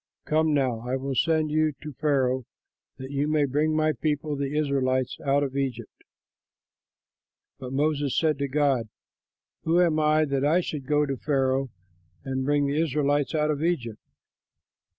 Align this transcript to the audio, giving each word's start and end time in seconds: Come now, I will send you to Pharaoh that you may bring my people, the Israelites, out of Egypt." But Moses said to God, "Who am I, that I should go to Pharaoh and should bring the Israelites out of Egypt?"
Come 0.25 0.51
now, 0.51 0.79
I 0.79 0.95
will 0.95 1.13
send 1.13 1.51
you 1.51 1.73
to 1.83 1.93
Pharaoh 1.93 2.47
that 2.97 3.11
you 3.11 3.27
may 3.27 3.45
bring 3.45 3.75
my 3.75 3.93
people, 3.93 4.35
the 4.35 4.57
Israelites, 4.57 5.19
out 5.23 5.43
of 5.43 5.55
Egypt." 5.55 5.93
But 7.59 7.71
Moses 7.71 8.17
said 8.17 8.39
to 8.39 8.47
God, 8.47 8.89
"Who 9.63 9.79
am 9.79 9.99
I, 9.99 10.25
that 10.25 10.43
I 10.43 10.59
should 10.59 10.87
go 10.87 11.05
to 11.05 11.17
Pharaoh 11.17 11.69
and 12.23 12.39
should 12.39 12.45
bring 12.45 12.65
the 12.65 12.81
Israelites 12.81 13.35
out 13.35 13.51
of 13.51 13.61
Egypt?" 13.63 14.01